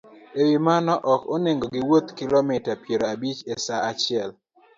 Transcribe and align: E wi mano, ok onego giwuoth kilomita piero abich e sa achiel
E 0.39 0.41
wi 0.47 0.57
mano, 0.67 0.93
ok 1.13 1.21
onego 1.35 1.65
giwuoth 1.73 2.09
kilomita 2.17 2.71
piero 2.83 3.05
abich 3.13 3.41
e 3.53 3.55
sa 3.65 3.75
achiel 3.89 4.29